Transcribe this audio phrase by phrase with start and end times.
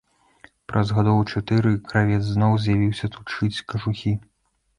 [0.71, 4.17] Праз гадоў чатыры кравец зноў з'явіўся тут шыць кажухі.